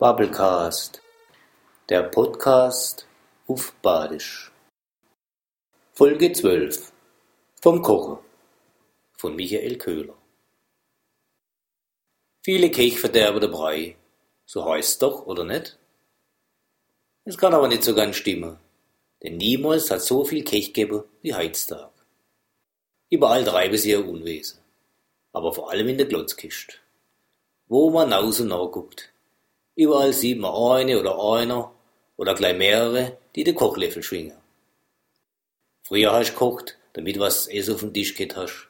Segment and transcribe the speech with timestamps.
[0.00, 1.02] Bubblecast,
[1.88, 3.04] der Podcast
[3.48, 4.52] auf Badisch.
[5.92, 6.92] Folge 12
[7.60, 8.18] vom Kochen
[9.16, 10.14] von Michael Köhler.
[12.44, 13.96] Viele Kech verderben der Brei,
[14.46, 15.76] so heißt's doch, oder nicht?
[17.24, 18.56] Es kann aber nicht so ganz stimmen,
[19.24, 21.90] denn niemals hat so viel Kech gegeben wie heutzutage.
[23.10, 24.60] Überall treiben sie ihr Unwesen,
[25.32, 26.74] aber vor allem in der Glotzkiste.
[27.66, 29.12] Wo man außen nachguckt,
[29.78, 31.72] Überall sieht man eine oder einer
[32.16, 34.36] oder gleich mehrere, die den Kochlöffel schwingen.
[35.84, 38.68] Früher hast du gekocht, damit was essen auf dem Tisch geht hast.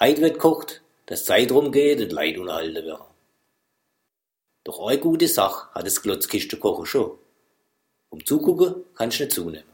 [0.00, 3.06] Heut wird gekocht, dass Zeit rumgeht und Leid unterhalten werden.
[4.64, 7.16] Doch eine gute Sache hat das Glotzkiste kochen schon.
[8.08, 9.73] Um zugucken kannst du nicht zunehmen.